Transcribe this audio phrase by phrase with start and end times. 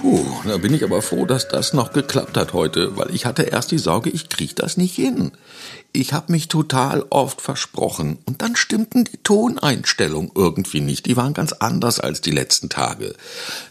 [0.00, 3.42] Puh, da bin ich aber froh, dass das noch geklappt hat heute, weil ich hatte
[3.42, 5.32] erst die Sorge, ich krieg das nicht hin.
[5.92, 11.04] Ich habe mich total oft versprochen und dann stimmten die Toneinstellungen irgendwie nicht.
[11.04, 13.14] Die waren ganz anders als die letzten Tage.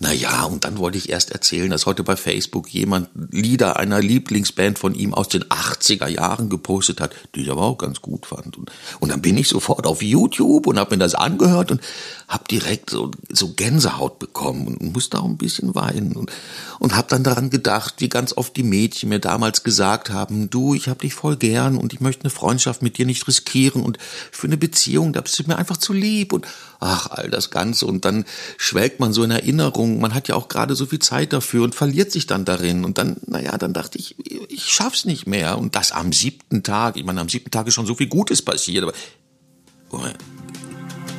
[0.00, 4.78] Naja, und dann wollte ich erst erzählen, dass heute bei Facebook jemand Lieder einer Lieblingsband
[4.78, 8.56] von ihm aus den 80er Jahren gepostet hat, die ich aber auch ganz gut fand.
[8.56, 11.82] Und, und dann bin ich sofort auf YouTube und habe mir das angehört und
[12.28, 16.32] habe direkt so, so Gänsehaut bekommen und musste auch ein bisschen weinen und,
[16.80, 20.74] und habe dann daran gedacht, wie ganz oft die Mädchen mir damals gesagt haben, du,
[20.74, 23.98] ich hab dich voll gern und ich möchte eine Freundschaft mit dir nicht riskieren und
[24.32, 26.46] für eine Beziehung, da bist du mir einfach zu lieb und
[26.80, 27.86] ach, all das Ganze.
[27.86, 28.24] Und dann
[28.58, 31.74] schwelgt man so in Erinnerung, man hat ja auch gerade so viel Zeit dafür und
[31.74, 32.84] verliert sich dann darin.
[32.84, 34.16] Und dann, naja, dann dachte ich,
[34.48, 35.58] ich schaff's nicht mehr.
[35.58, 38.42] Und das am siebten Tag, ich meine, am siebten Tag ist schon so viel Gutes
[38.42, 38.94] passiert, aber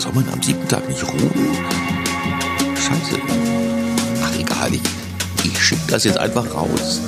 [0.00, 1.56] soll man am siebten Tag nicht ruhen?
[2.76, 3.20] Scheiße.
[4.22, 4.80] Ach egal, ich,
[5.44, 7.00] ich schick das jetzt einfach raus.